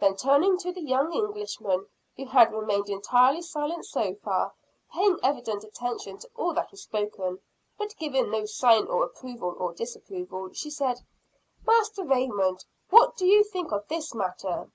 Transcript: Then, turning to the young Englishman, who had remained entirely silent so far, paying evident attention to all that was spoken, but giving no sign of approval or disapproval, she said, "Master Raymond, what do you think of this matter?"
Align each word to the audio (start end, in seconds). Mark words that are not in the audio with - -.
Then, 0.00 0.16
turning 0.16 0.58
to 0.58 0.70
the 0.70 0.82
young 0.82 1.14
Englishman, 1.14 1.86
who 2.14 2.26
had 2.26 2.52
remained 2.52 2.90
entirely 2.90 3.40
silent 3.40 3.86
so 3.86 4.14
far, 4.16 4.52
paying 4.92 5.18
evident 5.22 5.64
attention 5.64 6.18
to 6.18 6.28
all 6.36 6.52
that 6.52 6.70
was 6.70 6.82
spoken, 6.82 7.40
but 7.78 7.96
giving 7.96 8.30
no 8.30 8.44
sign 8.44 8.86
of 8.88 9.00
approval 9.00 9.56
or 9.58 9.72
disapproval, 9.72 10.52
she 10.52 10.68
said, 10.68 10.98
"Master 11.66 12.04
Raymond, 12.04 12.66
what 12.90 13.16
do 13.16 13.24
you 13.24 13.42
think 13.44 13.72
of 13.72 13.88
this 13.88 14.12
matter?" 14.14 14.68